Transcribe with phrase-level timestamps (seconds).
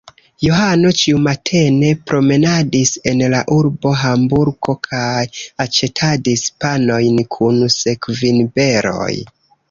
[0.43, 5.25] Johano ĉiumatene promenadis en la urbo Hamburgo kaj
[5.65, 9.11] aĉetadis panojn kun sekvinberoj.